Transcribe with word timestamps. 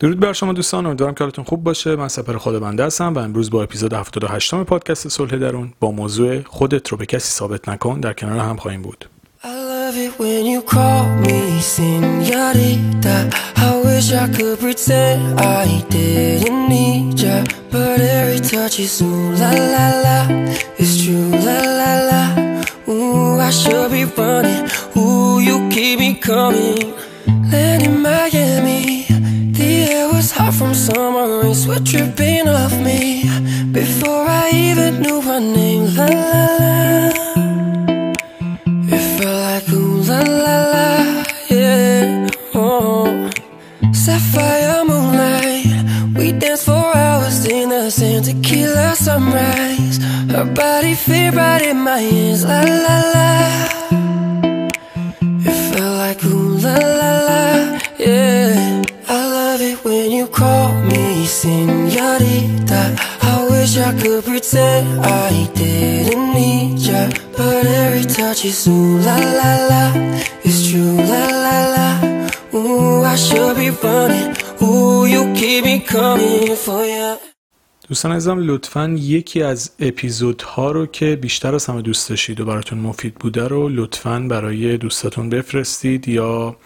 درود 0.00 0.20
بر 0.20 0.32
شما 0.32 0.52
دوستان 0.52 0.86
امیدوارم 0.86 1.14
که 1.14 1.24
حالتون 1.24 1.44
خوب 1.44 1.64
باشه. 1.64 1.96
من 1.96 2.08
سپر 2.08 2.36
خودبنده 2.36 2.84
هستم 2.84 3.14
و 3.14 3.18
امروز 3.18 3.50
با 3.50 3.62
اپیزود 3.62 3.92
78 3.92 4.54
پادکست 4.54 5.08
صلح 5.08 5.36
درون 5.36 5.72
با 5.80 5.90
موضوع 5.90 6.42
خودت 6.42 6.88
رو 6.88 6.96
به 6.96 7.06
کسی 7.06 7.30
ثابت 7.30 7.68
نکن 7.68 8.00
در 8.00 8.12
کنار 8.12 8.38
هم 8.38 8.56
خواهیم 8.56 8.82
بود. 8.82 9.08
Summer 30.86 31.26
rain. 31.42 31.54
Sweat 31.54 31.82
dripping 31.84 32.48
off 32.48 32.74
me. 32.86 33.24
Before 33.72 34.24
I 34.42 34.50
even 34.52 35.02
knew 35.02 35.20
her 35.20 35.40
name. 35.40 35.84
La 35.96 36.06
la 36.06 36.46
la. 36.60 36.68
It 38.90 39.02
felt 39.16 39.40
like 39.46 39.68
ooh 39.72 40.00
la 40.10 40.20
la 40.20 40.56
la, 40.72 41.24
yeah. 41.50 42.26
Oh, 42.54 43.30
sapphire 43.92 44.84
moonlight, 44.84 46.16
we 46.16 46.32
danced 46.32 46.64
for 46.64 46.96
hours 46.96 47.44
in 47.46 47.68
the 47.68 47.90
sand, 47.90 48.24
tequila 48.24 48.94
sunrise. 48.96 49.98
Her 50.32 50.46
body 50.54 50.94
fit 50.94 51.34
right 51.34 51.62
in 51.62 51.78
my 51.78 51.98
hands, 51.98 52.44
la 52.44 52.62
la 52.62 52.96
la. 53.14 53.67
دوستان 77.88 78.12
عزیزم 78.12 78.38
لطفا 78.38 78.88
یکی 78.98 79.42
از 79.42 79.70
اپیزودها 79.80 80.72
رو 80.72 80.86
که 80.86 81.16
بیشتر 81.16 81.54
از 81.54 81.66
همه 81.66 81.82
دوست 81.82 82.08
داشتید 82.08 82.40
و 82.40 82.44
براتون 82.44 82.78
مفید 82.78 83.14
بوده 83.14 83.48
رو 83.48 83.68
لطفا 83.68 84.20
برای 84.20 84.76
دوستاتون 84.76 85.30
بفرستید 85.30 86.08
یا 86.08 86.56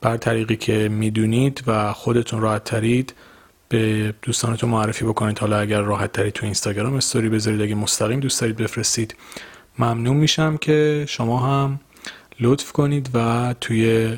بر 0.00 0.16
طریقی 0.16 0.56
که 0.56 0.88
می‌دونید 0.88 1.62
و 1.66 1.92
خودتون 1.92 2.40
راحت 2.40 2.64
ترید 2.64 3.14
به 3.68 4.14
دوستانتون 4.22 4.70
معرفی 4.70 5.04
بکنید. 5.04 5.38
حالا 5.38 5.58
اگر 5.58 5.80
راحت 5.80 6.12
ترید 6.12 6.32
تو 6.32 6.44
اینستاگرام 6.44 6.94
استوری 6.94 7.28
بذارید. 7.28 7.62
اگه 7.62 7.74
مستقیم 7.74 8.20
دوست 8.20 8.40
دارید 8.40 8.56
بفرستید. 8.56 9.14
ممنون 9.78 10.16
میشم 10.16 10.56
که 10.56 11.04
شما 11.08 11.38
هم 11.38 11.80
لطف 12.40 12.72
کنید 12.72 13.10
و 13.14 13.54
توی 13.60 14.16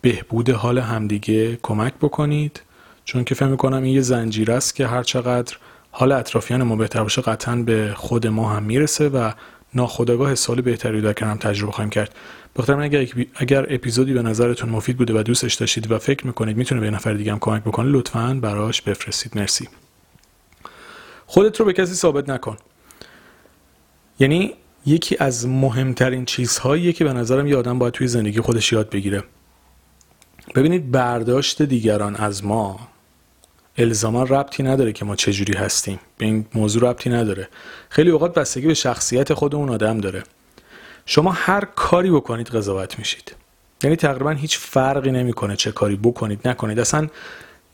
بهبود 0.00 0.50
حال 0.50 0.78
همدیگه 0.78 1.58
کمک 1.62 1.94
بکنید. 1.94 2.60
چون 3.04 3.24
که 3.24 3.34
فکر 3.34 3.46
می‌کنم 3.46 3.82
این 3.82 3.94
یه 3.94 4.00
زنجیره 4.00 4.54
است 4.54 4.74
که 4.74 4.86
هر 4.86 5.02
چقدر 5.02 5.56
حال 5.90 6.12
اطرافیان 6.12 6.62
ما 6.62 6.76
بهتر 6.76 7.02
باشه 7.02 7.22
قطعا 7.22 7.56
به 7.56 7.92
خود 7.96 8.26
ما 8.26 8.52
هم 8.52 8.62
می‌رسه 8.62 9.08
و 9.08 9.30
ناخودآگاه 9.74 10.34
سال 10.34 10.60
بهتری 10.60 11.00
در 11.00 11.12
کنم 11.12 11.36
تجربه 11.36 11.72
خواهیم 11.72 11.90
کرد. 11.90 12.14
بخاطر 12.56 12.80
اگر, 12.80 13.06
اگر 13.34 13.74
اپیزودی 13.74 14.12
به 14.12 14.22
نظرتون 14.22 14.70
مفید 14.70 14.96
بوده 14.96 15.20
و 15.20 15.22
دوستش 15.22 15.54
داشتید 15.54 15.90
و 15.90 15.98
فکر 15.98 16.26
می‌کنید 16.26 16.56
می‌تونه 16.56 16.80
به 16.80 16.90
نفر 16.90 17.14
دیگه 17.14 17.32
هم 17.32 17.38
کمک 17.38 17.62
بکنه 17.62 17.88
لطفا 17.88 18.38
براش 18.42 18.82
بفرستید. 18.82 19.38
مرسی. 19.38 19.68
خودت 21.26 21.60
رو 21.60 21.66
به 21.66 21.72
کسی 21.72 21.94
ثابت 21.94 22.28
نکن. 22.28 22.56
یعنی 24.18 24.54
یکی 24.86 25.16
از 25.18 25.48
مهمترین 25.48 26.24
چیزهاییه 26.24 26.92
که 26.92 27.04
به 27.04 27.12
نظرم 27.12 27.46
یه 27.46 27.56
آدم 27.56 27.78
باید 27.78 27.94
توی 27.94 28.06
زندگی 28.06 28.40
خودش 28.40 28.72
یاد 28.72 28.90
بگیره. 28.90 29.24
ببینید 30.54 30.90
برداشت 30.90 31.62
دیگران 31.62 32.16
از 32.16 32.44
ما 32.44 32.88
الزاما 33.78 34.22
ربطی 34.22 34.62
نداره 34.62 34.92
که 34.92 35.04
ما 35.04 35.16
چجوری 35.16 35.52
هستیم. 35.52 36.00
به 36.18 36.26
این 36.26 36.46
موضوع 36.54 36.90
ربطی 36.90 37.10
نداره. 37.10 37.48
خیلی 37.88 38.10
اوقات 38.10 38.34
بستگی 38.34 38.66
به 38.66 38.74
شخصیت 38.74 39.34
خود 39.34 39.54
اون 39.54 39.70
آدم 39.70 39.98
داره. 39.98 40.22
شما 41.06 41.32
هر 41.32 41.64
کاری 41.76 42.10
بکنید 42.10 42.48
قضاوت 42.48 42.98
میشید. 42.98 43.34
یعنی 43.82 43.96
تقریبا 43.96 44.30
هیچ 44.30 44.58
فرقی 44.58 45.10
نمی‌کنه 45.10 45.56
چه 45.56 45.72
کاری 45.72 45.96
بکنید 45.96 46.48
نکنید. 46.48 46.80
اصلا 46.80 47.08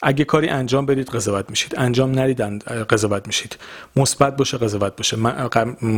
اگه 0.02 0.24
کاری 0.24 0.48
انجام 0.48 0.86
بدید 0.86 1.08
قضاوت 1.08 1.50
میشید. 1.50 1.74
انجام 1.76 2.18
ندید 2.18 2.40
قضاوت 2.64 3.26
میشید. 3.26 3.56
مثبت 3.96 4.36
باشه 4.36 4.58
قضاوت 4.58 4.96
باشه. 4.96 5.16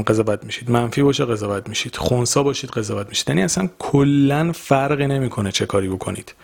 قضاوت 0.07 0.45
میشید. 0.45 0.71
منفی 0.71 1.03
باشه 1.03 1.25
قضاوت 1.25 1.69
میشید. 1.69 1.97
خونسا 1.97 2.43
باشید 2.43 2.71
قضاوت 2.71 3.09
میشید. 3.09 3.29
یعنی 3.29 3.43
اصلا 3.43 3.69
کلا 3.79 4.53
فرقی 4.53 5.07
نمی‌کنه 5.07 5.53
چه 5.53 5.67
کاری 5.67 5.89
بکنید. 5.89 6.35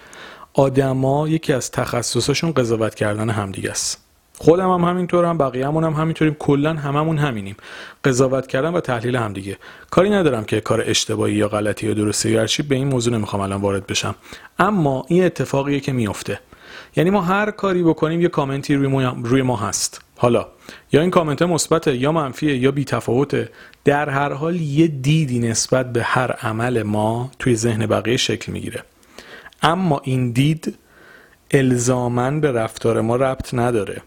آدما 0.59 1.29
یکی 1.29 1.53
از 1.53 1.71
تخصصشون 1.71 2.53
قضاوت 2.53 2.95
کردن 2.95 3.31
همدیگه 3.31 3.71
است. 3.71 4.05
خودم 4.39 4.71
هم 4.71 4.85
همینطورم 4.85 5.39
بقیه‌مون 5.39 5.85
هم 5.85 5.93
همینطوریم. 5.93 6.37
کلا 6.39 6.75
هممون 6.75 7.19
همینیم. 7.19 7.57
قضاوت 8.05 8.47
کردن 8.47 8.73
و 8.73 8.81
تحلیل 8.81 9.17
همدیگه. 9.17 9.57
کاری 9.91 10.11
ندارم 10.11 10.45
که 10.45 10.61
کار 10.61 10.85
اشتباهی 10.87 11.35
یا 11.35 11.49
غلطی 11.49 11.87
یا 11.87 11.95
درسته 11.95 12.31
یا 12.31 12.47
به 12.69 12.75
این 12.75 12.89
موضوع 12.89 13.15
نمی‌خوام 13.15 13.43
الان 13.43 13.61
وارد 13.61 13.87
بشم. 13.87 14.15
اما 14.59 15.05
این 15.09 15.25
اتفاقیه 15.25 15.81
که 15.81 15.93
میفته. 15.93 16.41
یعنی 16.97 17.11
ما 17.11 17.23
هر 17.23 17.51
کاری 17.51 17.83
بکنیم 17.83 18.21
یه 18.21 18.29
کامنتی 18.29 18.75
روی 18.75 18.87
ما, 18.87 19.17
روی 19.25 19.43
ما 19.43 19.57
هست. 19.57 20.01
حالا 20.17 20.47
یا 20.93 21.01
این 21.01 21.11
کامنت 21.11 21.43
مثبت 21.43 21.87
یا 21.87 22.13
منفیه 22.13 22.57
یا 22.57 22.71
بی 22.71 22.85
تفاوته. 22.85 23.49
در 23.85 24.09
هر 24.09 24.33
حال 24.33 24.57
یه 24.57 24.87
دیدی 24.87 25.39
نسبت 25.39 25.93
به 25.93 26.03
هر 26.03 26.33
عمل 26.33 26.83
ما 26.83 27.31
توی 27.39 27.57
ذهن 27.57 27.87
بقیه 27.87 28.17
شکل 28.17 28.53
می‌گیره. 28.53 28.83
اما 29.63 30.01
این 30.05 30.33
دید 30.33 30.79
الزامن 31.51 32.41
به 32.41 32.53
رفتار 32.53 33.01
ما 33.01 33.17
ربط 33.17 33.55
نداره. 33.55 34.03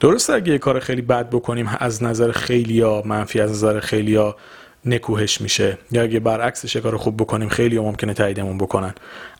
درسته 0.00 0.32
اگه 0.32 0.52
یه 0.52 0.58
کار 0.58 0.80
خیلی 0.80 1.02
بد 1.02 1.30
بکنیم 1.30 1.70
از 1.80 2.02
نظر 2.02 2.32
خیلی 2.32 2.74
یا 2.74 3.02
منفی 3.06 3.40
از 3.40 3.50
نظر 3.50 3.80
خیلی 3.80 4.12
یا 4.12 4.36
نکوهش 4.84 5.40
میشه. 5.40 5.78
یا 5.90 6.02
اگه 6.02 6.20
برعکسش 6.20 6.76
کار 6.76 6.96
خوب 6.96 7.16
بکنیم 7.16 7.48
خیلی 7.48 7.78
ممکنه 7.78 8.14
تاییدمون 8.14 8.58
بکنن. 8.58 8.94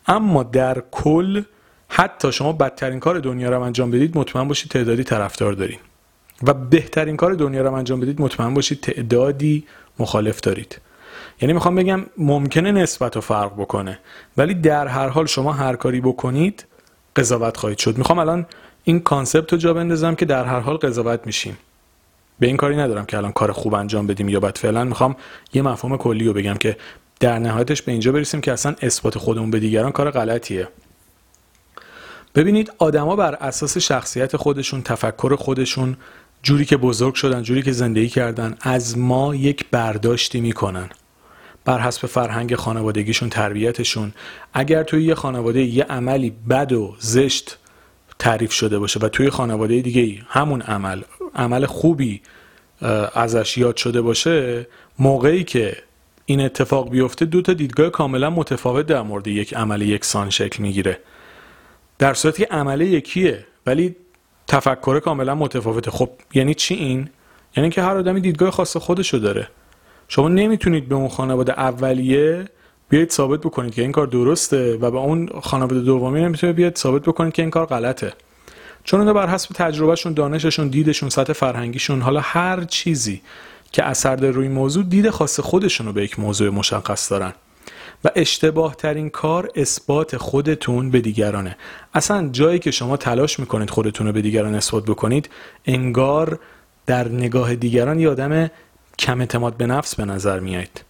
اما 0.07 0.43
در 0.43 0.83
کل 0.91 1.43
حتی 1.89 2.33
شما 2.33 2.53
بدترین 2.53 3.01
کار 3.01 3.19
دنیا 3.19 3.51
رو 3.51 3.61
انجام 3.61 3.91
بدید 3.91 4.19
مطمئن 4.19 4.49
باشید 4.49 4.71
تعدادی 4.71 5.05
طرفدار 5.05 5.53
دارین. 5.53 5.79
و 6.43 6.55
بهترین 6.55 7.17
کار 7.17 7.35
دنیا 7.35 7.63
رو 7.63 7.73
انجام 7.73 8.01
بدید 8.01 8.21
مطمئن 8.21 8.55
باشید 8.55 8.81
تعدادی 8.81 9.65
مخالف 9.99 10.41
دارید. 10.41 10.81
یعنی 11.41 11.53
می‌خوام 11.53 11.75
بگم 11.75 12.07
ممکنه 12.19 12.73
نسبت 12.73 13.17
و 13.17 13.21
فرق 13.21 13.53
بکنه 13.53 13.99
ولی 14.37 14.55
در 14.55 14.87
هر 14.87 15.09
حال 15.09 15.27
شما 15.27 15.53
هر 15.53 15.77
کاری 15.77 16.01
بکنید 16.01 16.67
قضاوت 17.17 17.57
خواهید 17.57 17.79
شد. 17.79 17.99
می‌خوام 17.99 18.19
الان 18.19 18.47
این 18.85 19.01
کانسپت 19.01 19.53
رو 19.53 19.59
جا 19.59 19.75
بندازم 19.75 20.15
که 20.15 20.25
در 20.25 20.45
هر 20.45 20.61
حال 20.61 20.77
قضاوت 20.77 21.21
میشیم. 21.27 21.59
به 22.39 22.47
این 22.47 22.57
کاری 22.57 22.77
ندارم 22.77 23.07
که 23.07 23.17
الان 23.17 23.33
کار 23.33 23.53
خوب 23.53 23.75
انجام 23.75 24.07
بدیم 24.07 24.29
یا 24.29 24.41
بد. 24.41 24.59
فعلا 24.59 24.85
می‌خوام 24.85 25.17
یه 25.53 25.63
مفهوم 25.63 25.97
کلی 25.97 26.25
رو 26.25 26.33
بگم 26.33 26.55
که 26.55 26.77
در 27.21 27.39
نهایتش 27.39 27.83
به 27.83 27.93
اینجا 27.93 28.13
برسیم 28.13 28.41
که 28.41 28.53
اصلا 28.53 28.75
اثبات 28.83 29.19
خودمون 29.19 29.51
به 29.51 29.61
دیگران 29.61 29.93
کار 29.93 30.11
غلطیه. 30.11 30.69
ببینید 32.35 32.73
آدما 32.79 33.17
بر 33.17 33.35
اساس 33.35 33.79
شخصیت 33.79 34.37
خودشون 34.37 34.83
تفکر 34.83 35.37
خودشون 35.37 35.97
جوری 36.43 36.65
که 36.65 36.77
بزرگ 36.77 37.15
شدن 37.15 37.43
جوری 37.43 37.63
که 37.63 37.73
زندگی 37.73 38.09
کردن 38.09 38.57
از 38.61 38.99
ما 38.99 39.35
یک 39.35 39.67
برداشتی 39.71 40.41
می‌کنن. 40.41 40.89
بر 41.65 41.79
حسب 41.79 42.07
فرهنگ 42.07 42.55
خانوادگیشون 42.55 43.29
تربیتشون. 43.29 44.13
اگر 44.55 44.83
توی 44.83 45.05
یه 45.05 45.15
خانواده 45.15 45.63
یه 45.63 45.85
عملی 45.85 46.31
بد 46.51 46.73
و 46.73 46.97
زشت 46.99 47.59
تعریف 48.19 48.53
شده 48.53 48.79
باشه 48.79 49.01
و 49.01 49.09
توی 49.09 49.31
خانواده 49.31 49.81
دیگه 49.81 50.23
همون 50.29 50.63
عمل 50.63 51.03
عمل 51.35 51.67
خوبی 51.67 52.21
ازش 53.15 53.59
یاد 53.59 53.77
شده 53.77 54.01
باشه 54.01 54.67
موقعی 54.99 55.45
که 55.45 55.77
این 56.27 56.41
اتفاق 56.41 56.91
بیفته 56.91 57.25
دو 57.25 57.43
تا 57.43 57.53
دیدگاه 57.53 57.91
کاملا 57.91 58.31
متفاوت 58.31 58.87
در 58.87 59.03
مورد 59.03 59.27
یک 59.27 59.55
عمل 59.55 59.83
یکسان 59.83 60.31
شکل 60.31 60.63
می‌گیره. 60.63 60.99
در 61.99 62.15
صورتی 62.15 62.43
که 62.47 62.55
عمل 62.55 62.81
یکیه 62.81 63.47
ولی 63.67 63.97
تفکر 64.47 65.01
کاملا 65.01 65.35
متفاوته. 65.35 65.91
خب 65.91 66.11
یعنی 66.35 66.55
چی 66.55 66.75
این؟ 66.75 67.11
یعنی 67.57 67.71
که 67.71 67.83
هر 67.83 67.97
آدمی 67.97 68.21
دیدگاه 68.21 68.51
خاص 68.51 68.77
خودشو 68.77 69.19
داره. 69.19 69.49
شما 70.15 70.29
نمی‌تونید 70.29 70.89
به 70.89 70.95
اون 70.95 71.09
خانواده 71.09 71.53
اولیه 71.53 72.45
بیاید 72.89 73.11
ثابت 73.11 73.41
بکنید 73.41 73.75
که 73.75 73.83
این 73.83 73.93
کار 73.93 74.07
درسته 74.07 74.77
و 74.77 74.91
به 74.91 74.99
اون 74.99 75.29
خانواده 75.43 75.81
دومی 75.81 76.21
نمی‌تونید 76.21 76.57
بیاید 76.57 76.77
ثابت 76.77 77.03
بکنید 77.03 77.33
که 77.33 77.43
این 77.43 77.51
کار 77.51 77.67
غلطه. 77.67 78.13
چون 78.85 79.01
اونا 79.01 79.13
بر 79.13 79.29
حسب 79.29 79.51
تجربهشون 79.55 80.13
دانششون 80.13 80.69
دیدشون 80.69 81.09
سطح 81.09 81.33
فرهنگیشون 81.33 82.01
حالا 82.01 82.21
هر 82.21 82.65
چیزی 82.65 83.23
که 83.73 83.85
اثر 83.85 84.17
داره 84.17 84.35
روی 84.35 84.49
موضوع 84.49 84.85
دید 84.85 85.11
خاص 85.11 85.41
خودشون 85.41 85.87
رو 85.87 85.93
به 85.93 86.05
یک 86.05 86.19
موضوع 86.19 86.51
مشخص 86.51 87.11
دارن. 87.11 87.33
و 88.05 88.11
اشتباه 88.17 88.75
ترین 88.75 89.11
کار 89.11 89.51
اثبات 89.55 90.17
خودتون 90.17 90.91
به 90.91 91.01
دیگرانه. 91.01 91.57
اصلا 91.95 92.29
جایی 92.33 92.59
که 92.59 92.71
شما 92.71 92.97
تلاش 92.97 93.41
می‌کنید 93.41 93.71
خودتون 93.71 94.07
رو 94.07 94.13
به 94.13 94.23
دیگران 94.23 94.55
اثبات 94.55 94.85
بکنید 94.85 95.31
انگار 95.67 96.39
در 96.87 97.09
نگاه 97.09 97.55
دیگران 97.55 98.01
یه 98.01 98.09
آدم 98.09 98.51
کم 98.99 99.21
اعتماد 99.21 99.57
به 99.57 99.67
نفس 99.67 99.95
به 99.95 100.05
نظر 100.05 100.41
میایید. 100.41 100.85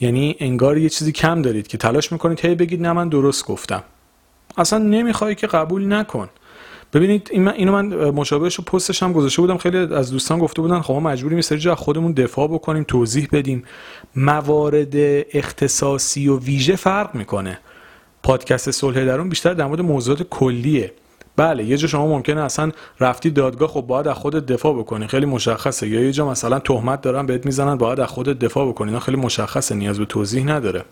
یعنی 0.00 0.36
انگار 0.40 0.78
یه 0.78 0.88
چیزی 0.88 1.12
کم 1.12 1.42
دارید 1.42 1.66
که 1.66 1.78
تلاش 1.78 2.12
می‌کنید 2.12 2.40
هی 2.40 2.54
بگید 2.54 2.82
نه 2.82 2.92
من 2.92 3.08
درست 3.08 3.46
گفتم. 3.46 3.82
اصلا 4.56 4.78
نمی‌خوای 4.78 5.34
که 5.34 5.46
قبول 5.46 5.92
نکن. 5.92 6.28
ببینید 6.92 7.28
این 7.32 7.42
من 7.42 7.52
اینو 7.52 7.72
من 7.72 7.86
مشابهش 8.10 8.54
رو 8.54 8.64
پستش 8.64 9.02
هم 9.02 9.12
گذاشته 9.12 9.42
بودم. 9.42 9.58
خیلی 9.58 9.78
از 9.78 10.10
دوستان 10.10 10.38
گفته 10.38 10.62
بودن 10.62 10.80
خب 10.80 10.92
ما 10.92 11.00
مجبوریم 11.00 11.40
سری 11.40 11.58
جا 11.58 11.74
خودمون 11.74 12.12
دفاع 12.12 12.48
بکنیم 12.48 12.84
توضیح 12.84 13.28
بدیم. 13.32 13.64
موارد 14.16 14.94
اختصاصی 15.32 16.28
و 16.28 16.38
ویژه 16.38 16.76
فرق 16.76 17.14
می‌کنه. 17.14 17.58
پادکست 18.22 18.70
صلح 18.70 19.04
درون 19.04 19.28
بیشتر 19.28 19.54
در 19.54 19.66
مورد 19.66 19.80
موضوعات 19.80 20.22
کلیه. 20.22 20.92
بله 21.36 21.64
یه 21.64 21.76
جا 21.76 21.88
شما 21.88 22.06
ممکنه 22.06 22.40
اصلا 22.40 22.72
رفتی 23.00 23.30
دادگاه 23.30 23.68
خب 23.68 23.80
باید 23.80 24.08
از 24.08 24.14
خودت 24.16 24.46
دفاع 24.46 24.78
بکنی 24.78 25.06
خیلی 25.06 25.26
مشخصه. 25.26 25.88
یا 25.88 26.00
یه 26.00 26.12
جا 26.12 26.30
مثلا 26.30 26.58
تهمت 26.58 27.00
دارن 27.00 27.26
بهت 27.26 27.46
می‌زنن 27.46 27.74
باید 27.74 28.00
از 28.00 28.08
خودت 28.08 28.38
دفاع 28.38 28.68
بکنی 28.68 28.88
اینا 28.88 29.00
خیلی 29.00 29.16
مشخصه 29.16 29.74
نیاز 29.74 29.98
به 29.98 30.04
توضیح 30.04 30.44
نداره. 30.44 30.84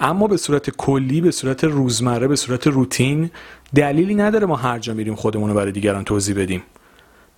اما 0.00 0.26
به 0.26 0.36
صورت 0.36 0.70
کلی 0.70 1.20
به 1.20 1.30
صورت 1.30 1.64
روزمره 1.64 2.28
به 2.28 2.36
صورت 2.36 2.66
روتین 2.66 3.30
دلیلی 3.74 4.14
نداره 4.14 4.46
ما 4.46 4.56
هر 4.56 4.78
جا 4.78 4.94
میریم 4.94 5.14
خودمون 5.14 5.50
رو 5.50 5.56
برای 5.56 5.72
دیگران 5.72 6.04
توضیح 6.04 6.42
بدیم. 6.42 6.62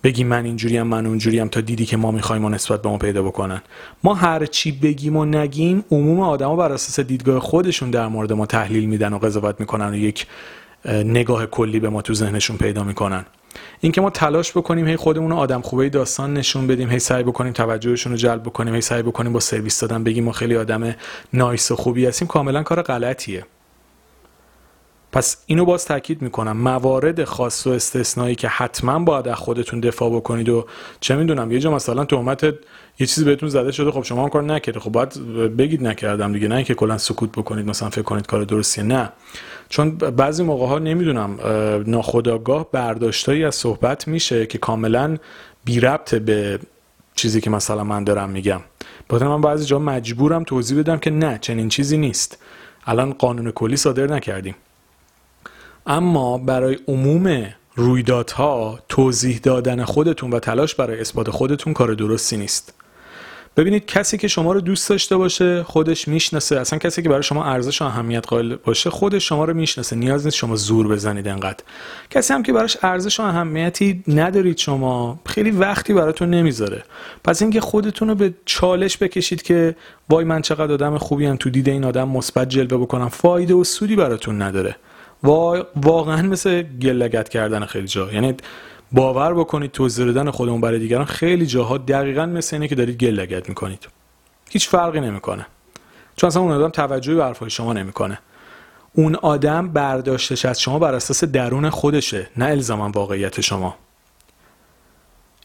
بگیم 0.03 0.27
من 0.27 0.45
اینجوریم 0.45 0.83
من 0.83 1.05
اونجوریم 1.05 1.47
تا 1.47 1.61
دیدی 1.61 1.85
که 1.85 1.97
ما 1.97 2.11
می‌خوایم 2.11 2.45
و 2.45 2.49
نسبت 2.49 2.81
به 2.81 2.89
ما 2.89 2.97
پیدا 2.97 3.23
بکنن. 3.23 3.61
ما 4.03 4.13
هر 4.13 4.45
چی 4.45 4.71
بگیم 4.71 5.15
و 5.15 5.25
نگیم 5.25 5.83
عموم 5.91 6.19
آدما 6.19 6.55
بر 6.55 6.71
اساس 6.71 6.99
دیدگاه 6.99 7.39
خودشون 7.39 7.91
در 7.91 8.07
مورد 8.07 8.33
ما 8.33 8.45
تحلیل 8.45 8.85
میدن 8.85 9.13
و 9.13 9.17
قضاوت 9.17 9.59
می‌کنن 9.59 9.89
و 9.89 9.95
یک 9.95 10.27
نگاه 10.85 11.45
کلی 11.45 11.79
به 11.79 11.89
ما 11.89 12.01
تو 12.01 12.13
ذهنشون 12.13 12.57
پیدا 12.57 12.83
می‌کنن. 12.83 13.25
اینکه 13.81 14.01
ما 14.01 14.09
تلاش 14.09 14.51
بکنیم 14.51 14.87
هی 14.87 14.95
خودمون 14.95 15.31
رو 15.31 15.37
آدم 15.37 15.61
خوبه 15.61 15.89
داستان 15.89 16.33
نشون 16.33 16.67
بدیم 16.67 16.89
هی 16.89 16.99
سعی 16.99 17.23
بکنیم 17.23 17.53
توجهشون 17.53 18.11
رو 18.11 18.17
جلب 18.17 18.43
بکنیم 18.43 18.75
هی 18.75 18.81
سعی 18.81 19.01
بکنیم 19.01 19.33
با 19.33 19.39
سرویس 19.39 19.79
دادن 19.79 20.03
بگیم 20.03 20.23
ما 20.23 20.31
خیلی 20.31 20.55
آدم 20.55 20.95
نایس 21.33 21.71
و 21.71 21.75
خوبی 21.75 22.05
هستیم 22.05 22.27
کاملا 22.27 22.63
کار 22.63 22.81
غلطیه. 22.81 23.45
پس 25.13 25.37
اینو 25.45 25.65
باز 25.65 25.85
تاکید 25.85 26.21
می‌کنم. 26.21 26.57
موارد 26.57 27.23
خاص 27.23 27.67
و 27.67 27.69
استثنایی 27.69 28.35
که 28.35 28.47
حتما 28.47 28.99
باید 28.99 29.27
از 29.27 29.35
خودتون 29.35 29.79
دفاع 29.79 30.15
بکنید 30.15 30.49
و 30.49 30.65
چه 30.99 31.15
می‌دونم 31.15 31.51
یه 31.51 31.59
جا 31.59 31.71
مثلا 31.71 32.05
تهمت 32.05 32.43
یه 32.43 33.07
چیزی 33.07 33.23
بهتون 33.23 33.49
زده 33.49 33.71
شده 33.71 33.91
خب 33.91 34.03
شما 34.03 34.23
هم 34.23 34.29
کار 34.29 34.43
نکرده 34.43 34.79
خب 34.79 34.91
باید 34.91 35.13
بگید 35.57 35.87
نکردم 35.87 36.33
دیگه 36.33 36.47
نه 36.47 36.63
که 36.63 36.73
کلا 36.73 36.97
سکوت 36.97 37.31
بکنید 37.31 37.69
مثلا 37.69 37.89
فکر 37.89 38.01
کنید 38.01 38.27
کار 38.27 38.43
درستیه. 38.43 38.83
نه. 38.83 39.09
چون 39.69 39.97
بعضی 39.97 40.43
موقع 40.43 40.65
ها 40.65 40.79
نمی‌دونم 40.79 41.39
ناخداگاه 41.87 42.71
برداشتایی 42.71 43.45
از 43.45 43.55
صحبت 43.55 44.07
میشه 44.07 44.45
که 44.45 44.57
کاملا 44.57 45.17
بی 45.65 45.79
ربط 45.79 46.15
به 46.15 46.59
چیزی 47.15 47.41
که 47.41 47.49
مثلا 47.49 47.83
من 47.83 48.03
دارم 48.03 48.29
میگم. 48.29 48.61
بخاطر 49.09 49.27
من 49.27 49.41
بعضی 49.41 49.65
جا 49.65 49.79
مجبورم 49.79 50.43
توضیح 50.43 50.79
بدم 50.79 50.97
که 50.97 51.09
نه 51.09 51.37
چنین 51.41 51.69
چیزی 51.69 51.97
نیست. 51.97 52.37
الان 52.85 53.13
قانون 53.13 53.51
کلی 53.51 53.77
صادر 53.77 54.07
نکردیم. 54.07 54.55
اما 55.85 56.37
برای 56.37 56.77
عموم 56.87 57.53
رویدادها 57.75 58.79
توضیح 58.89 59.39
دادن 59.43 59.83
خودتون 59.83 60.31
و 60.31 60.39
تلاش 60.39 60.75
برای 60.75 60.99
اثبات 60.99 61.29
خودتون 61.29 61.73
کار 61.73 61.93
درستی 61.93 62.37
نیست. 62.37 62.73
ببینید 63.57 63.85
کسی 63.85 64.17
که 64.17 64.27
شما 64.27 64.53
رو 64.53 64.61
دوست 64.61 64.89
داشته 64.89 65.17
باشه 65.17 65.63
خودش 65.63 66.07
می‌شناسه. 66.07 66.59
اصلا 66.59 66.79
کسی 66.79 67.01
که 67.01 67.09
برای 67.09 67.23
شما 67.23 67.45
ارزش 67.45 67.81
و 67.81 67.85
اهمیت 67.85 68.27
قائل 68.27 68.55
باشه 68.55 68.89
خودش 68.89 69.29
شما 69.29 69.45
رو 69.45 69.53
می‌شناسه. 69.53 69.95
نیاز 69.95 70.25
نیست 70.25 70.37
شما 70.37 70.55
زور 70.55 70.87
بزنید 70.87 71.27
انقدر. 71.27 71.63
کسی 72.09 72.33
هم 72.33 72.43
که 72.43 72.53
براش 72.53 72.77
ارزش 72.81 73.19
و 73.19 73.23
اهمیتی 73.23 74.03
ندارید 74.07 74.57
شما 74.57 75.19
خیلی 75.25 75.51
وقتی 75.51 75.93
براتون 75.93 76.29
نمی‌ذاره. 76.29 76.83
پس 77.23 77.41
اینکه 77.41 77.61
خودتون 77.61 78.07
رو 78.07 78.15
به 78.15 78.33
چالش 78.45 78.97
بکشید 78.97 79.41
که 79.41 79.75
وای 80.09 80.25
من 80.25 80.41
چقدر 80.41 80.73
آدم 80.73 80.97
خوبی 80.97 81.25
هم 81.25 81.35
تو 81.35 81.49
دید 81.49 81.69
این 81.69 81.83
آدم 81.83 82.09
مثبت 82.09 82.49
جلوه 82.49 82.77
بکنم 82.77 83.09
فایده 83.09 83.53
و 83.53 83.63
سودی 83.63 83.95
براتون 83.95 84.41
نداره. 84.41 84.75
واقعا 85.23 86.21
مثل 86.21 86.61
گلگت 86.61 87.29
کردن 87.29 87.65
خیلی 87.65 87.87
جا. 87.87 88.11
یعنی 88.11 88.35
باور 88.91 89.33
بکنید 89.33 89.71
توضیح 89.71 90.05
دادن 90.05 90.31
خودمون 90.31 90.61
برای 90.61 90.79
دیگران 90.79 91.05
خیلی 91.05 91.45
جاها 91.45 91.77
دقیقا 91.77 92.25
مثل 92.25 92.55
اینه 92.55 92.67
که 92.67 92.75
دارید 92.75 92.97
گل 92.97 93.09
لگت 93.09 93.49
می‌کنید. 93.49 93.87
هیچ 94.49 94.69
فرقی 94.69 94.99
نمی‌کنه. 94.99 95.45
چون 96.15 96.27
اصلا 96.27 96.41
اون 96.41 96.51
آدم 96.51 96.69
توجهی 96.69 97.15
به 97.15 97.23
حرفای 97.23 97.49
شما 97.49 97.73
نمی‌کنه. 97.73 98.19
اون 98.93 99.15
آدم 99.15 99.69
برداشتش 99.69 100.45
از 100.45 100.61
شما 100.61 100.79
بر 100.79 100.93
اساس 100.95 101.23
درون 101.23 101.69
خودشه 101.69 102.27
نه 102.37 102.45
الزاما 102.45 102.91
واقعیت 102.91 103.41
شما. 103.41 103.75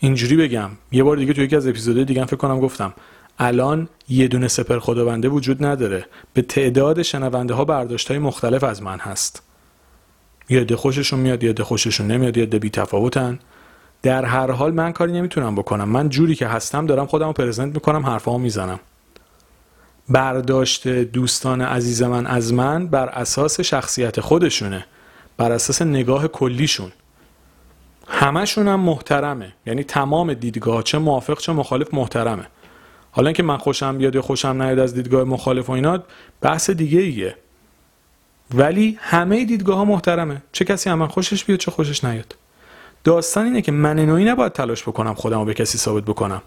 اینجوری 0.01 0.37
بگم. 0.37 0.71
یه 0.93 1.03
بار 1.03 1.17
دیگه 1.17 1.33
توی 1.33 1.45
یکی 1.45 1.57
از 1.57 1.67
اپیزودهای 1.67 2.05
دیگه 2.05 2.25
فکر 2.25 2.37
کنم 2.37 2.61
گفتم 2.61 2.95
الان 3.39 3.89
یه 4.09 4.29
دونه 4.29 4.49
سپر 4.49 4.79
خداونده 4.79 5.29
وجود 5.29 5.65
نداره. 5.65 6.07
به 6.35 6.43
تعداد 6.43 7.03
شنونده 7.03 7.55
ها 7.55 7.65
برداشت 7.65 8.09
های 8.09 8.19
مختلف 8.19 8.65
از 8.65 8.83
من 8.83 8.99
هست. 8.99 9.43
یه 10.49 10.61
عده 10.61 10.77
خوششون 10.77 11.21
میاد 11.21 11.45
یه 11.45 11.50
عده 11.50 11.65
خوششون 11.65 12.06
نمیاد 12.06 12.37
یه 12.37 12.43
عده 12.43 12.59
بی 12.59 12.71
تفاوتن 12.71 13.39
در 14.03 14.25
هر 14.25 14.50
حال 14.50 14.75
من 14.75 14.93
کاری 14.93 15.12
نمی‌تونم 15.12 15.55
بکنم. 15.55 15.89
من 15.89 16.09
جوری 16.09 16.35
که 16.35 16.47
هستم 16.47 16.87
دارم 16.87 17.06
خودم 17.06 17.27
رو 17.27 17.33
پرزنت 17.33 17.75
می‌کنم 17.75 18.06
حرفامو 18.06 18.39
می‌زنم. 18.39 18.81
برداشت 20.09 20.89
دوستان 20.89 21.61
عزیز 21.61 22.03
من 22.03 22.27
از 22.27 22.53
من 22.53 22.87
بر 22.87 23.09
اساس 23.09 23.61
شخصیت 23.61 24.21
خودشونه. 24.21 24.87
بر 25.37 25.53
اساس 25.53 25.83
نگاه 25.83 26.29
کلیشون. 26.29 26.93
همشون 28.09 28.69
هم 28.69 28.81
محترمه. 28.81 29.53
یعنی 29.67 29.85
تمام 29.85 30.35
دیدگاه 30.35 30.83
چه 30.83 30.99
موافق 30.99 31.39
چه 31.39 31.53
مخالف 31.53 31.94
محترمه. 31.94 32.47
حالا 33.11 33.29
اینکه 33.29 33.43
من 33.43 33.56
خوشم 33.56 33.99
بیاد 33.99 34.15
یا 34.15 34.23
خوشم 34.23 34.62
نیاد 34.62 34.79
از 34.79 34.94
دیدگاه 34.94 35.25
مخالف 35.25 35.69
و 35.69 35.73
اینا 35.73 36.03
بحث 36.41 36.71
دیگه 36.71 37.01
ایه 37.01 37.37
ولی 38.55 38.99
همه 39.00 39.45
دیدگاه 39.45 39.77
ها 39.77 39.85
محترمه. 39.85 40.43
چه 40.53 40.65
کسی 40.65 40.91
هم 40.91 40.99
من 40.99 41.06
خوشش 41.06 41.45
بیاد 41.45 41.59
چه 41.59 41.71
خوشش 41.71 42.05
نیاد. 42.05 42.37
داستان 43.05 43.45
اینه 43.45 43.62
که 43.62 43.73
من 43.73 43.99
نوعی 43.99 44.25
نباید 44.25 44.53
تلاش 44.53 44.83
بکنم 44.83 45.15
خودم 45.15 45.39
رو 45.39 45.45
به 45.45 45.55
کسی 45.55 45.79
ثابت 45.79 46.05
بکنم. 46.05 46.43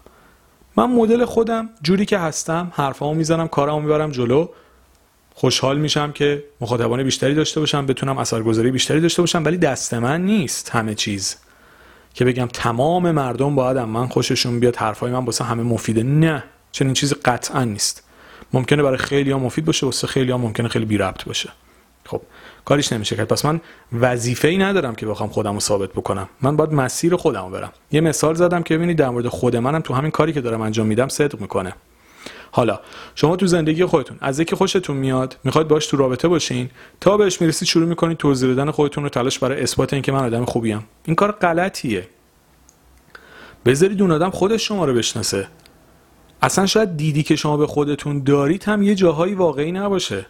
من 0.76 0.86
مدل 0.86 1.24
خودم 1.24 1.68
جوری 1.82 2.06
که 2.06 2.18
هستم 2.18 2.72
حرفامو 2.74 3.14
می‌زنم 3.14 3.48
کارمو 3.48 3.80
می‌برم 3.80 4.10
جلو 4.10 4.48
خوشحال 5.34 5.78
میشم 5.78 6.12
که 6.12 6.44
مخاطبان 6.60 7.02
بیشتری 7.02 7.34
داشته 7.34 7.60
باشم 7.60 7.86
بتونم 7.86 8.18
اثرگذاری 8.18 8.70
بیشتری 8.70 9.00
داشته 9.00 9.22
باشم 9.22 9.44
ولی 9.44 9.56
دست 9.56 9.94
من 9.94 10.24
نیست 10.24 10.70
همه 10.70 10.94
چیز. 10.94 11.36
که 12.14 12.24
بگم 12.24 12.46
تمام 12.46 13.10
مردم 13.10 13.54
باید 13.54 13.78
من 13.78 14.06
خوششون 14.06 14.60
بیاد 14.60 14.76
حرفای 14.76 15.12
من 15.12 15.24
واسه 15.24 15.44
همه 15.44 15.62
مفیده. 15.62 16.02
نه 16.02 16.44
چنین 16.72 16.94
چیزی 16.94 17.14
قطعا 17.24 17.64
نیست. 17.64 18.02
ممکنه 18.52 18.82
برای 18.82 18.98
خیلی 18.98 19.30
ها 19.30 19.38
مفید 19.38 19.64
باشه 19.64 19.86
واسه 19.86 20.06
خیلی 20.06 20.32
ها 20.32 20.38
ممکنه 20.38 20.68
خیلی 20.68 20.84
بی 20.84 20.98
ربط 20.98 21.24
باشه. 21.24 21.50
خب 22.04 22.20
کاریش 22.64 22.92
نمیشه 22.92 23.16
کرد. 23.16 23.28
پس 23.28 23.44
من 23.44 23.60
وظیفه 23.92 24.48
ای 24.48 24.58
ندارم 24.58 24.94
که 24.94 25.06
بخوام 25.06 25.28
خودم 25.28 25.54
رو 25.54 25.60
ثابت 25.60 25.90
بکنم. 25.90 26.28
من 26.42 26.56
باید 26.56 26.72
مسیر 26.72 27.16
خودم 27.16 27.50
برم. 27.50 27.72
یه 27.92 28.00
مثال 28.00 28.34
زدم 28.34 28.62
که 28.62 28.76
ببینید 28.76 28.98
در 28.98 29.08
مورد 29.10 29.28
خود 29.28 29.56
منم 29.56 29.80
تو 29.80 29.94
همین 29.94 30.10
کاری 30.10 30.32
که 30.32 30.40
دارم 30.40 30.60
انجام 30.60 30.86
میدم 30.86 31.08
صدق 31.08 31.40
می‌کنه. 31.40 31.72
حالا 32.50 32.80
شما 33.14 33.36
تو 33.36 33.46
زندگی 33.46 33.84
خودتون 33.84 34.18
از 34.20 34.40
یکی 34.40 34.56
خوشتون 34.56 34.96
میاد 34.96 35.36
می‌خواید 35.44 35.68
باش 35.68 35.86
تو 35.86 35.96
رابطه 35.96 36.28
باشین 36.28 36.70
تا 37.00 37.16
بهش 37.16 37.40
می‌رسید 37.40 37.68
شروع 37.68 37.86
می‌کنید 37.86 38.16
توضیح 38.16 38.54
دادن 38.54 38.70
خودتون 38.70 39.04
رو 39.04 39.10
تلاش 39.10 39.38
برای 39.38 39.62
اثبات 39.62 39.92
اینکه 39.92 40.12
من 40.12 40.24
آدم 40.24 40.44
خوبیم. 40.44 40.84
این 41.04 41.16
کار 41.16 41.32
غلطیه. 41.32 42.08
بذارید 43.66 44.02
اون 44.02 44.10
آدم 44.10 44.30
خودش 44.30 44.68
شما 44.68 44.84
رو 44.84 44.94
بشناسه. 44.94 45.48
اصلا 46.42 46.66
شاید 46.66 46.96
دیدی 46.96 47.22
که 47.22 47.36
شما 47.36 47.56
به 47.56 47.66
خودتون 47.66 48.22
دارید 48.22 48.64
هم 48.64 48.82
یه 48.82 48.94
جاهایی 48.94 49.34
واقعی 49.34 49.72
نباشه. 49.72 50.26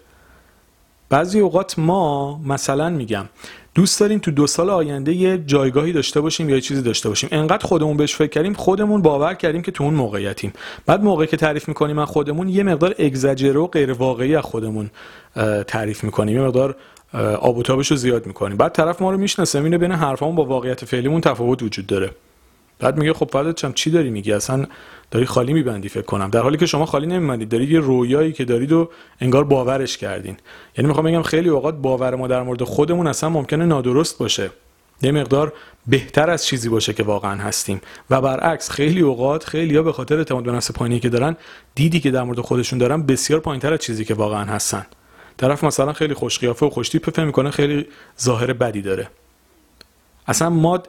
بعضی 1.13 1.41
اوقات 1.41 1.79
ما 1.79 2.41
مثلا 2.47 2.91
میگم 2.91 3.25
دوست 3.75 4.01
داریم 4.01 4.19
تو 4.19 4.31
دو 4.31 4.47
سال 4.47 4.71
آینده 4.71 5.13
یه 5.13 5.39
جایگاهی 5.47 5.93
داشته 5.93 6.21
باشیم 6.21 6.49
یا 6.49 6.55
یه 6.55 6.61
چیزی 6.61 6.83
داشته 6.83 7.09
باشیم. 7.09 7.29
انقدر 7.33 7.67
خودمون 7.67 7.97
بهش 7.97 8.15
فکر 8.15 8.31
کردیم 8.31 8.53
خودمون 8.53 9.03
باور 9.03 9.35
کردیم 9.35 9.63
که 9.63 9.73
تو 9.73 9.85
اون 9.85 9.95
موقعیتیم. 9.95 10.53
بعد 10.87 11.05
موقعی 11.05 11.27
که 11.27 11.37
تعریف 11.37 11.69
می‌کنیم 11.69 11.99
از 11.99 12.09
خودمون 12.09 12.49
یه 12.49 12.63
مقدار 12.63 12.95
اگزاجره 12.99 13.61
و 13.61 13.67
غیر 13.67 13.93
واقعی 13.93 14.37
از 14.37 14.45
خودمون 14.45 14.91
تعریف 15.67 16.05
می‌کنیم. 16.05 16.37
یه 16.37 16.43
مقدار 16.43 16.77
آب 17.41 17.59
و 17.59 17.63
تابش 17.63 17.91
رو 17.91 17.97
زیاد 17.97 18.27
می‌کنیم. 18.27 18.57
بعد 18.57 18.73
طرف 18.73 19.03
ما 19.03 19.11
رو 19.11 19.19
می‌شناسه 19.19 19.59
اینه 19.59 19.79
بین 19.79 19.93
حرفمون 19.93 20.35
با 20.35 20.45
واقعیت 20.45 20.85
فعلیمون 20.85 21.21
تفاوت 21.21 21.63
وجود 21.63 21.87
داره. 21.87 22.11
بعد 22.79 22.97
میگه 22.97 23.13
خب 23.13 23.31
فردت 23.33 23.75
چی 23.75 23.91
داری 23.91 24.11
میگی؟ 24.11 24.33
اصلا 24.33 24.67
داری 25.11 25.27
خالی 25.27 25.53
میبندی 25.53 25.89
فکر 25.89 26.03
کنم. 26.03 26.31
در 26.31 26.41
حالی 26.41 26.57
که 26.57 26.67
شما 26.67 26.87
خالی 26.87 27.07
نمیبندید 27.07 27.49
دارید 27.49 27.71
یه 27.71 27.81
رویایی 27.81 28.33
که 28.33 28.45
دارید 28.45 28.73
و 28.73 28.91
انگار 29.21 29.45
باورش 29.45 29.99
کردین. 29.99 30.37
یعنی 30.79 30.89
می‌خوام 30.89 31.07
بگم 31.07 31.23
خیلی 31.23 31.49
اوقات 31.49 31.75
باور 31.75 32.15
ما 32.15 32.27
در 32.27 32.43
مورد 32.43 32.65
خودمون 32.65 33.07
اصلا 33.07 33.29
ممکنه 33.29 33.65
نادرست 33.65 34.19
باشه. 34.19 34.51
یه 35.03 35.13
مقدار 35.13 35.53
بهتر 35.87 36.31
از 36.31 36.47
چیزی 36.47 36.69
باشه 36.69 36.93
که 36.93 37.03
واقعا 37.03 37.43
هستیم. 37.43 37.81
و 38.11 38.21
برعکس 38.21 38.71
خیلی 38.71 39.01
اوقات 39.01 39.45
خیلی 39.45 39.77
ها 39.77 39.83
به 39.83 39.93
خاطر 39.93 40.19
اعتماد 40.19 40.45
به 40.45 40.53
نفس 40.53 40.73
پایینی 40.73 41.01
که 41.01 41.09
دارن 41.09 41.37
دیدی 41.75 42.01
که 42.01 42.11
در 42.11 42.23
مورد 42.23 42.41
خودشون 42.41 42.79
دارن 42.79 43.03
بسیار 43.03 43.41
پایینتر 43.41 43.73
از 43.73 43.79
چیزی 43.79 44.05
که 44.05 44.15
واقعا 44.15 44.45
هستن. 44.45 44.87
طرف 45.37 45.65
مثلا 45.65 45.93
خیلی 45.93 46.15
خوش 46.15 46.39
قیافه 46.39 46.67
و 46.67 46.71
خوش 46.71 46.89
تیپ 46.89 47.11
فکر 47.11 47.25
می‌کنه 47.25 47.51
خیلی 47.51 47.87
ظاهر 48.21 48.53
بدی 48.53 48.83
داره. 48.83 49.09
اصلا 50.27 50.51
ما 50.51 50.83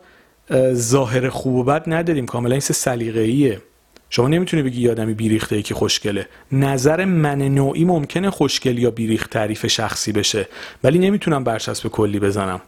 ظاهر 0.74 1.30
خوب 1.30 1.56
و 1.56 1.64
بد 1.64 1.84
نداریم. 1.88 2.26
کاملا 2.26 2.52
این 2.52 2.60
سلیقه‌ایه. 2.60 3.62
شما 4.10 4.28
نمی‌تونی 4.28 4.64
بگی 4.64 4.82
یه 4.82 4.92
آدمی 4.92 5.14
بیریخته 5.14 5.56
ای 5.56 5.64
که 5.64 5.76
خوشگله. 5.76 6.28
نظر 6.52 7.06
من 7.06 7.42
نوعی 7.42 7.86
ممکنه 7.86 8.30
خوشگل 8.30 8.78
یا 8.78 8.92
بیریخت 8.92 9.30
تعریف 9.30 9.68
شخصی 9.68 10.12
بشه 10.12 10.48
ولی 10.84 11.00
نمی‌تونم 11.00 11.44
برچسب 11.44 11.90
کلی 11.90 12.20
بزنم. 12.20 12.62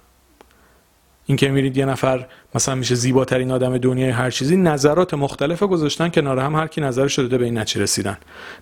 این 1.25 1.37
که 1.37 1.49
میرید 1.49 1.77
یه 1.77 1.85
نفر 1.85 2.25
مثلا 2.55 2.75
میشه 2.75 2.95
زیباترین 2.95 3.51
آدم 3.51 3.77
دنیای 3.77 4.09
هر 4.09 4.29
چیزی 4.29 4.57
نظرات 4.57 5.13
مختلف 5.13 5.63
گذاشتن 5.63 6.09
کنار 6.09 6.39
هم 6.39 6.55
هر 6.55 6.67
کی 6.67 6.81
نظرش 6.81 7.19
داده 7.19 7.37
به 7.37 7.45
این 7.45 7.57
نچی 7.57 7.79
رسیدن. 7.79 8.17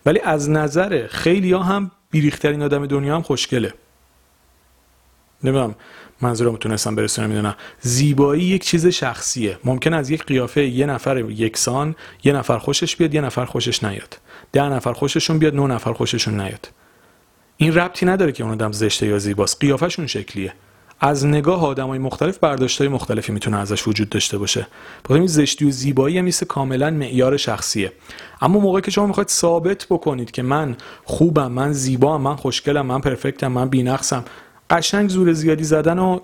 ولی 0.05 0.19
از 0.19 0.49
نظر 0.49 1.07
خیلی 1.07 1.51
ها 1.51 1.63
هم 1.63 1.91
بیریخترین 2.11 2.61
آدم 2.61 2.85
دنیا 2.85 3.15
هم 3.15 3.21
خوشگله. 3.21 3.73
نمی‌دونم. 5.43 5.75
منظورم 6.23 6.55
تونستم 6.55 6.95
برسونم 6.95 7.29
می‌دونم. 7.29 7.55
زیبایی 7.81 8.43
یک 8.43 8.63
چیز 8.63 8.87
شخصیه. 8.87 9.57
ممکن 9.63 9.93
از 9.93 10.09
یک 10.09 10.25
قیافه 10.25 10.67
یه 10.67 10.85
نفر 10.85 11.17
یکسان 11.17 11.95
یه 12.23 12.33
نفر 12.33 12.57
خوشش 12.57 12.95
بیاد 12.95 13.13
یه 13.13 13.21
نفر 13.21 13.45
خوشش 13.45 13.83
نیاد. 13.83 14.19
ده 14.51 14.63
نفر 14.63 14.93
خوششون 14.93 15.39
بیاد 15.39 15.55
نه 15.55 15.67
نفر 15.67 15.93
خوششون 15.93 16.41
نیاد. 16.41 16.69
این 17.57 17.73
ربطی 17.73 18.05
نداره 18.05 18.31
که 18.31 18.43
اون 18.43 18.53
آدم 18.53 18.71
زشته 18.71 19.07
یا 19.07 19.19
زیباست. 19.19 19.57
قیافشون 19.59 20.07
شکلیه. 20.07 20.53
از 20.99 21.25
نگاه 21.25 21.65
آدمای 21.65 21.99
مختلف 21.99 22.37
برداشتهای 22.37 22.87
مختلفی 22.87 23.31
می‌تونه 23.31 23.57
ازش 23.57 23.87
وجود 23.87 24.09
داشته 24.09 24.37
باشه. 24.37 24.67
بخاطر 25.05 25.19
این 25.19 25.27
زشتی 25.27 25.65
و 25.65 25.71
زیبایی 25.71 26.17
هم 26.17 26.29
کاملا 26.29 26.89
معیار 26.89 27.37
شخصیه. 27.37 27.91
اما 28.41 28.59
موقعی 28.59 28.81
که 28.81 28.91
شما 28.91 29.07
می‌خواید 29.07 29.27
ثابت 29.27 29.85
بکنید 29.89 30.31
که 30.31 30.41
من 30.41 30.75
خوبم 31.03 31.51
من 31.51 31.73
زیبام 31.73 32.21
من 32.21 32.35
خوشگلم 32.35 32.85
من 32.85 33.01
پرفکتم 33.01 33.47
من 33.47 33.69
بی‌نقصم 33.69 34.25
قشنگ 34.69 35.09
زور 35.09 35.33
زیادی 35.33 35.63
زدن 35.63 35.99
و 35.99 36.19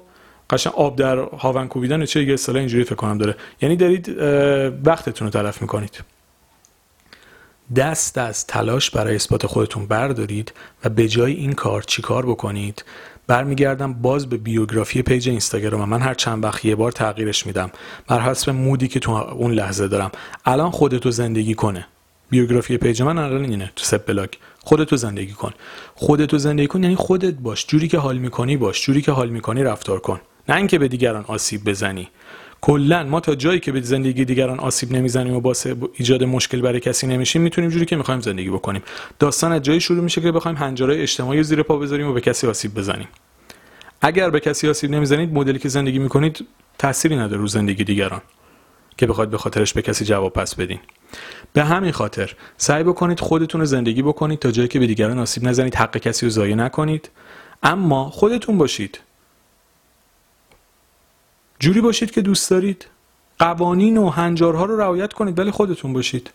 قشنگ 0.50 0.74
آب 0.76 0.96
در 0.96 1.18
هاون 1.18 1.68
کوبیدن 1.68 2.06
چه 2.06 2.24
یه 2.24 2.34
اصطلاح 2.34 2.60
اینجوری 2.60 2.84
فکر 2.84 2.96
کنم 2.96 3.18
داره. 3.18 3.36
یعنی 3.62 3.76
دارید 3.76 4.10
وقتتون 4.86 5.28
رو 5.28 5.32
تلف 5.32 5.62
می‌کنید. 5.62 6.04
دست 7.76 8.18
از 8.18 8.48
تلاش 8.48 8.90
برای 8.90 9.16
اثبات 9.16 9.48
خودتون 9.48 9.86
بردارید 9.86 10.54
و 10.84 10.90
به 10.90 11.08
جای 11.08 11.34
این 11.34 11.54
کار 11.54 11.82
چیکار 11.82 12.26
بکنید؟ 12.26 12.86
برمیگردم 13.28 13.94
باز 13.94 14.30
به 14.30 14.38
بیوگرافی 14.38 15.02
پیج 15.02 15.30
اینستاگرام. 15.30 15.90
من 15.90 16.02
هر 16.02 16.14
چند 16.14 16.44
وقت 16.44 16.66
یه 16.66 16.76
بار 16.76 16.92
تغییرش 16.92 17.46
میدم. 17.46 17.72
بر 18.08 18.20
حسب 18.20 18.50
مودی 18.50 18.88
که 18.88 19.00
تو 19.00 19.12
اون 19.12 19.52
لحظه 19.52 19.88
دارم. 19.88 20.12
الان 20.46 20.72
خودتو 20.72 21.12
زندگی 21.12 21.54
کنه. 21.54 21.88
بیوگرافی 22.30 22.78
page 22.78 23.02
من 23.02 23.18
الان 23.18 23.46
اینه 23.46 23.72
تو 23.76 23.86
سپ 23.86 24.06
بلاگ. 24.06 24.30
خودتو 24.60 24.96
زندگی 24.96 25.34
کن. 25.34 25.52
خودتو 25.96 26.38
زندگی 26.38 26.68
کن 26.68 26.84
یعنی 26.84 26.96
خودت 26.96 27.34
باش. 27.34 27.66
جوری 27.68 27.88
که 27.88 27.98
حال 27.98 28.18
می‌کنی 28.18 28.58
باش. 28.58 28.86
جوری 28.86 29.02
که 29.02 29.12
حال 29.12 29.30
می‌کنی 29.30 29.64
رفتار 29.64 30.00
کن. 30.00 30.20
نه 30.50 30.56
اینکه 30.56 30.80
به 30.80 30.88
دیگران 30.88 31.26
آسیب 31.28 31.64
بزنی. 31.64 32.10
کلا 32.62 33.04
ما 33.04 33.20
تا 33.20 33.36
جایی 33.36 33.60
که 33.60 33.72
به 33.72 33.82
زندگی 33.82 34.26
دیگران 34.26 34.60
آسیب 34.60 34.92
نمی‌زنیم 34.92 35.34
و 35.34 35.40
باعث 35.40 35.68
ایجاد 35.94 36.24
مشکل 36.24 36.62
برای 36.62 36.80
کسی 36.80 37.08
نمیشیم 37.08 37.42
می‌تونیم 37.42 37.70
جوری 37.70 37.86
که 37.86 37.96
می‌خوایم 37.96 38.22
زندگی 38.22 38.50
بکنیم. 38.50 38.82
داستان 39.20 39.52
از 39.52 39.62
جایی 39.62 39.82
شروع 39.82 40.04
میشه 40.04 40.22
که 40.22 40.32
بخوایم 40.32 40.58
هنجارهای 40.58 41.02
اجتماعی 41.02 41.44
زیر 41.44 41.64
پا 41.64 41.78
بذاریم 41.78 42.08
و 42.08 42.14
به 42.14 42.22
کسی 42.22 42.48
آسیب 42.48 42.74
بزنیم. 42.74 43.08
اگر 44.02 44.30
به 44.30 44.40
کسی 44.40 44.70
آسیب 44.70 44.92
نمی‌زنید 44.92 45.34
مدلی 45.34 45.60
که 45.60 45.70
زندگی 45.70 46.00
می‌کنید 46.00 46.46
تأثیری 46.78 47.16
نداره 47.16 47.42
رو 47.42 47.48
زندگی 47.48 47.84
دیگران. 47.84 48.22
که 49.00 49.08
بخواید 49.08 49.30
به 49.30 49.38
خاطرش 49.38 49.74
به 49.74 49.82
کسی 49.82 50.06
جواب 50.06 50.34
پس 50.34 50.56
بدین. 50.56 50.80
به 51.54 51.64
همین 51.64 51.92
خاطر 51.92 52.36
سعی 52.58 52.84
بکنید 52.84 53.20
خودتون 53.20 53.62
رو 53.62 53.66
زندگی 53.66 54.02
بکنید 54.02 54.40
تا 54.40 54.52
جایی 54.52 54.68
که 54.68 54.80
به 54.80 54.88
دیگران 54.88 55.20
آسیب 55.20 55.44
نزنید 55.44 55.76
حق 55.76 55.98
کسی 55.98 56.26
رو 56.26 56.30
ضایع 56.30 56.56
نکنید. 56.56 57.10
اما 57.64 58.10
خودتون 58.10 58.58
باشید. 58.58 59.00
جوری 61.60 61.82
باشید 61.82 62.12
که 62.12 62.22
دوست 62.22 62.50
دارید. 62.50 62.88
قوانین 63.40 63.98
و 63.98 64.10
هنجارها 64.10 64.66
رو 64.66 64.78
رعایت 64.78 65.14
کنید 65.14 65.40
ولی 65.40 65.52
خودتون 65.52 65.94
باشید. 65.94 66.30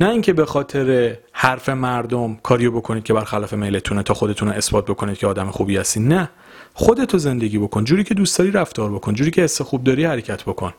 نه 0.00 0.08
اینکه 0.08 0.32
به 0.32 0.46
خاطر 0.46 1.16
حرف 1.32 1.68
مردم 1.68 2.34
کاریو 2.42 2.70
بکنید 2.70 3.04
که 3.04 3.12
برخلاف 3.14 3.52
میلتونه 3.52 4.02
تا 4.02 4.14
خودتون 4.14 4.48
رو 4.48 4.54
اثبات 4.54 4.84
بکنید 4.84 5.18
که 5.18 5.26
آدم 5.26 5.50
خوبی 5.50 5.76
هستی 5.76 6.00
نه. 6.00 6.30
خودتو 6.74 7.18
زندگی 7.18 7.58
بکن. 7.58 7.84
جوری 7.84 8.04
که 8.04 8.14
دوست 8.14 8.38
داری 8.38 8.50
رفتار 8.50 8.92
بکن. 8.92 9.14
جوری 9.14 9.30
که 9.30 9.42
حس 9.42 9.62
خوب 9.62 9.84
داری 9.84 10.04
حرکت 10.04 10.42
بکن. 10.44 10.74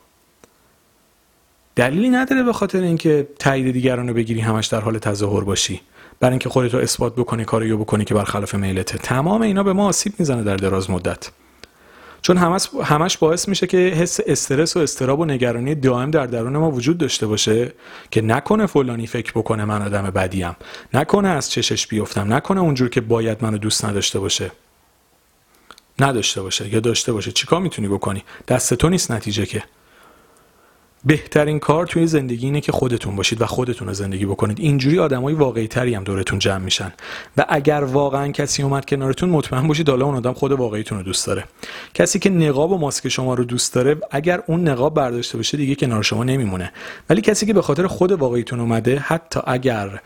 دلیلی 1.76 2.08
نداره 2.08 2.42
به 2.42 2.52
خاطر 2.52 2.80
اینکه 2.80 3.28
تایید 3.38 3.72
دیگران 3.72 4.12
بگیری 4.12 4.40
همش 4.40 4.66
در 4.66 4.80
حال 4.80 4.98
تظاهر 4.98 5.44
باشی. 5.44 5.80
برای 6.20 6.32
اینکه 6.32 6.48
خودتو 6.48 6.78
اثبات 6.78 7.14
بکنی 7.14 7.44
کاریو 7.44 7.76
بکنی 7.76 8.04
که 8.04 8.14
برخلاف 8.14 8.54
میلته. 8.54 8.98
تمام 8.98 9.42
اینا 9.42 9.62
به 9.62 9.72
ما 9.72 9.86
آسیب 9.86 10.12
می‌زنه 10.18 10.42
در 10.42 10.56
دراز 10.56 10.90
مدت. 10.90 11.30
چون 12.22 12.36
همش 12.36 12.68
همش 12.84 13.18
باعث 13.18 13.48
میشه 13.48 13.66
که 13.66 13.76
حس 13.76 14.20
استرس 14.26 14.76
و 14.76 14.80
استراب 14.80 15.20
و 15.20 15.24
نگرانی 15.24 15.74
دائم 15.74 16.10
در 16.10 16.26
درون 16.26 16.56
ما 16.56 16.70
وجود 16.70 16.98
داشته 16.98 17.26
باشه 17.26 17.72
که 18.10 18.22
نکنه 18.22 18.66
فلانی 18.66 19.06
فکر 19.06 19.32
بکنه 19.32 19.64
من 19.64 19.82
آدم 19.82 20.02
بدیم. 20.02 20.56
نکنه 20.94 21.28
از 21.28 21.50
چشش 21.50 21.86
بیفتم. 21.86 22.32
نکنه 22.32 22.60
اونجور 22.60 22.88
که 22.88 23.00
باید 23.00 23.44
منو 23.44 23.58
دوست 23.58 23.84
نداشته 23.84 24.18
باشه. 24.18 24.52
نداشته 25.98 26.42
باشه. 26.42 26.74
یا 26.74 26.80
داشته 26.80 27.12
باشه. 27.12 27.32
چیکار 27.32 27.60
می‌تونی 27.60 27.88
بکنی؟ 27.88 28.24
دست 28.48 28.74
تو 28.74 28.88
نیست 28.88 29.10
نتیجه 29.12 29.46
که. 29.46 29.64
بهترین 31.04 31.58
کار 31.58 31.86
توی 31.86 32.06
زندگی 32.06 32.46
اینه 32.46 32.60
که 32.60 32.72
خودتون 32.72 33.16
باشید 33.16 33.42
و 33.42 33.46
خودتون 33.46 33.88
رو 33.88 33.94
زندگی 33.94 34.26
بکنید. 34.26 34.60
اینجوری 34.60 34.98
آدمای 34.98 35.34
واقعی 35.34 35.66
تری 35.66 35.94
هم 35.94 36.04
دورتون 36.04 36.38
جمع 36.38 36.64
میشن. 36.64 36.92
و 37.36 37.46
اگر 37.48 37.84
واقعا 37.84 38.28
کسی 38.28 38.62
اومد 38.62 38.86
کنارتون 38.86 39.28
مطمئن 39.28 39.68
باشید 39.68 39.88
حالا 39.88 40.04
اون 40.04 40.14
آدم 40.14 40.32
خود 40.32 40.52
واقعیتون 40.52 40.98
رو 40.98 41.04
دوست 41.04 41.26
داره. 41.26 41.44
کسی 41.94 42.18
که 42.18 42.30
نقاب 42.30 42.72
و 42.72 42.78
ماسک 42.78 43.08
شما 43.08 43.34
رو 43.34 43.44
دوست 43.44 43.74
داره 43.74 43.96
اگر 44.10 44.42
اون 44.46 44.68
نقاب 44.68 44.94
برداشته 44.94 45.36
باشه 45.36 45.56
دیگه 45.56 45.74
کنار 45.74 46.02
شما 46.02 46.24
نمیمونه. 46.24 46.72
ولی 47.10 47.20
کسی 47.20 47.46
که 47.46 47.52
به 47.52 47.62
خاطر 47.62 47.86
خود 47.86 48.12
واقعیتون 48.12 48.60
اومده 48.60 48.98
حتی 48.98 49.40
اگر 49.46 50.00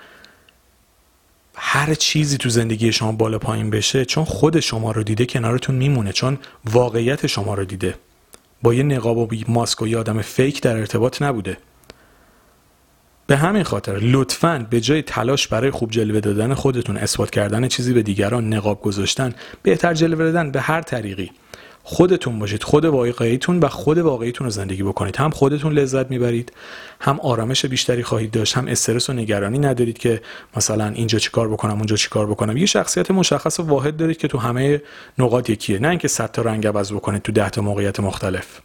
هر 1.55 1.95
چیزی 1.95 2.37
تو 2.37 2.49
زندگی 2.49 2.93
شما 2.93 3.13
بالا 3.13 3.39
پایین 3.39 3.71
بشه 3.71 4.05
چون 4.05 4.25
خود 4.25 4.61
شما 4.61 4.93
رو 4.93 5.03
دیده 5.03 5.27
کنارتون 5.27 5.75
میمونه. 5.75 6.13
چون 6.13 6.39
واقعیت 6.65 7.27
شما 7.27 7.55
رو 7.55 7.65
دیده. 7.65 7.95
با 8.64 8.75
یه 8.75 8.83
نقاب 8.83 9.18
و 9.18 9.28
ماسک 9.49 9.83
و 9.83 9.88
یه 9.88 9.99
آدم 9.99 10.23
فیک 10.23 10.62
در 10.62 10.76
ارتباط 10.76 11.23
نبوده. 11.23 11.56
به 13.26 13.37
همین 13.37 13.62
خاطر 13.62 13.92
لطفا 13.92 14.66
به 14.71 14.80
جای 14.80 15.02
تلاش 15.02 15.49
برای 15.49 15.71
خوب 15.71 15.90
جلوه 15.90 16.21
دادن 16.21 16.54
خودتون 16.54 16.97
اثبات 16.97 17.30
کردن 17.30 17.68
چیزی 17.68 17.92
به 17.92 18.02
دیگران 18.02 18.54
نقاب 18.54 18.83
گذاشتن 18.83 19.35
بهتر 19.62 19.94
جلوه 19.94 20.25
دادن 20.25 20.50
به 20.50 20.61
هر 20.61 20.83
طریقی. 20.83 21.30
خودتون 21.87 22.38
باشید 22.38 22.62
خود 22.62 22.85
واقعیتون 22.85 23.61
و 23.61 23.69
خود 23.69 23.99
واقعیتون 23.99 24.45
رو 24.45 24.50
زندگی 24.50 24.83
بکنید. 24.83 25.17
هم 25.17 25.31
خودتون 25.31 25.73
لذت 25.73 26.11
می‌برید 26.11 26.53
هم 27.00 27.21
آرامش 27.21 27.67
بیشتری 27.67 28.03
خواهید 28.03 28.31
داشت 28.31 28.57
هم 28.57 28.69
استرس 28.69 29.11
و 29.11 29.12
نگرانی 29.12 29.59
ندارید 29.59 29.99
که 29.99 30.21
مثلا 30.57 30.88
اینجا 30.88 31.19
چیکار 31.19 31.49
بکنم 31.49 31.73
اونجا 31.73 31.97
چیکار 31.97 32.26
بکنم. 32.26 32.57
یه 32.57 32.67
شخصیت 32.67 33.11
مشخص 33.11 33.61
و 33.61 33.62
واحد 33.62 33.97
دارید 33.97 34.17
که 34.17 34.29
تو 34.29 34.38
همه 34.38 34.83
نقاط 35.19 35.50
یکیه. 35.50 35.79
نه 35.79 35.88
اینکه 35.88 36.09
صد 36.09 36.33
تا 36.33 36.43
رنگ 36.43 36.67
عوض 36.67 36.93
بکنید 36.93 37.23
تو 37.23 37.33
ده 37.33 37.50
تا 37.50 37.62
موقعیت 37.62 38.00
مختلف. 38.00 38.61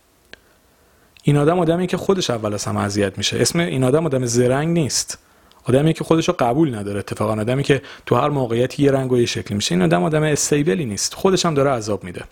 این 1.24 1.38
آدم 1.38 1.60
آدمی 1.60 1.88
که 1.88 1.98
خودش 1.98 2.30
اول 2.30 2.54
از 2.54 2.66
همه 2.66 2.80
اذیت 2.80 3.18
میشه. 3.18 3.40
اسم 3.40 3.60
این 3.60 3.84
آدم 3.84 4.06
آدم 4.06 4.26
زرنگ 4.26 4.68
نیست. 4.68 5.18
آدمی 5.64 5.94
که 5.94 6.04
خودش 6.04 6.28
رو 6.28 6.36
قبول 6.40 6.76
نداره 6.76 7.00
اتفاقا. 7.00 7.34
آدمی 7.34 7.64
که 7.64 7.82
تو 8.06 8.16
هر 8.16 8.30
موقعیتی 8.30 8.84
یه 8.84 8.92
رنگ 8.92 9.12
و 9.12 9.18
یه 9.18 9.26
شکلی 9.26 9.56
میشه. 9.56 9.76
این 9.76 9.82
آدم 9.82 10.04
آدم 10.04 10.24
استیبلی 10.24 10.86
نیست. 10.86 11.14
خودش 11.14 11.46
هم 11.46 11.54
داره 11.54 11.70
عذاب 11.70 12.04
میده. 12.04 12.24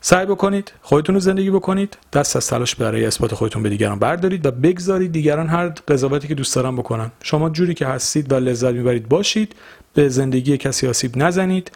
سعی 0.00 0.26
بکنید 0.26 0.72
خودتون 0.82 1.14
رو 1.14 1.20
زندگی 1.20 1.50
بکنید 1.50 1.98
دست 2.12 2.36
از 2.36 2.46
تلاش 2.46 2.74
برای 2.74 3.06
اثبات 3.06 3.34
خودتون 3.34 3.62
به 3.62 3.68
دیگران 3.68 3.98
بردارید 3.98 4.46
و 4.46 4.50
بگذارید 4.50 5.12
دیگران 5.12 5.46
هر 5.46 5.68
قضاوتی 5.68 6.28
که 6.28 6.34
دوست 6.34 6.56
دارن 6.56 6.76
بکنن. 6.76 7.12
شما 7.22 7.50
جوری 7.50 7.74
که 7.74 7.86
هستید 7.86 8.32
و 8.32 8.34
لذت 8.34 8.72
می‌برید 8.72 9.08
باشید 9.08 9.54
به 9.94 10.08
زندگی 10.08 10.56
کسی 10.56 10.88
آسیب 10.88 11.16
نزنید 11.16 11.72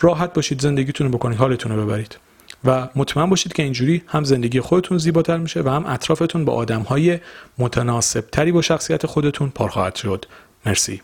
راحت 0.00 0.32
باشید 0.34 0.60
زندگیتون 0.60 1.06
رو 1.06 1.18
بکنید 1.18 1.38
حالتون 1.38 1.72
رو 1.72 1.86
ببرید. 1.86 2.18
و 2.64 2.88
مطمئن 2.96 3.30
باشید 3.30 3.52
که 3.52 3.62
اینجوری 3.62 4.02
هم 4.06 4.24
زندگی 4.24 4.60
خودتون 4.60 4.98
زیباتر 4.98 5.36
میشه 5.36 5.60
و 5.60 5.68
هم 5.68 5.86
اطرافتون 5.86 6.44
با 6.44 6.52
آدمهای 6.52 7.18
متناسب 7.58 8.24
تری 8.32 8.52
با 8.52 8.62
شخصیت 8.62 9.06
خودتون 9.06 9.48
پر 9.48 9.68
خواهد 9.68 9.94
شد. 9.94 10.24
مرسی. 10.66 11.02